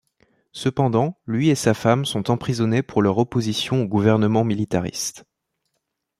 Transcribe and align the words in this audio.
Cependant, 0.51 1.19
lui 1.27 1.49
et 1.49 1.53
sa 1.53 1.75
femme 1.75 2.05
sont 2.05 2.31
emprisonnés 2.31 2.81
pour 2.81 3.03
leur 3.03 3.19
opposition 3.19 3.83
au 3.83 3.85
gouvernement 3.85 4.43
militariste. 4.43 5.25